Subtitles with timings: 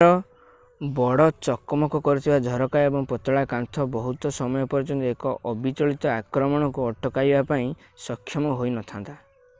[0.01, 7.47] ଏହାର ବଡ ଚକମକ କରୁଥିବା ଝରକା ଓ ପତଳା କାନ୍ଥ ବହୁତ ସମୟ ପର୍ଯ୍ୟନ୍ତ ଏକ ଅବିଚଳିତ ଆକ୍ରମଣକୁ ଅଟକାଇବା
[7.55, 7.71] ପାଇଁ
[8.09, 9.21] ସକ୍ଷମ ହୋଇନଥାନ୍ତା